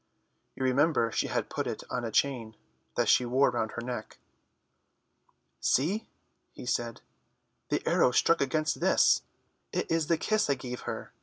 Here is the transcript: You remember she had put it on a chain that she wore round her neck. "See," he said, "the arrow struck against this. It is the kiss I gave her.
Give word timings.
You 0.55 0.63
remember 0.63 1.11
she 1.11 1.27
had 1.27 1.47
put 1.47 1.67
it 1.67 1.83
on 1.91 2.03
a 2.03 2.09
chain 2.09 2.55
that 2.95 3.07
she 3.07 3.23
wore 3.23 3.51
round 3.51 3.73
her 3.73 3.83
neck. 3.83 4.17
"See," 5.59 6.07
he 6.53 6.65
said, 6.65 7.01
"the 7.69 7.85
arrow 7.87 8.09
struck 8.09 8.41
against 8.41 8.79
this. 8.79 9.21
It 9.71 9.91
is 9.91 10.07
the 10.07 10.17
kiss 10.17 10.49
I 10.49 10.55
gave 10.55 10.81
her. 10.89 11.13